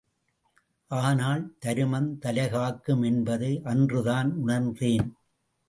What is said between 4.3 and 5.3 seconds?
உணர்ந்தேன்.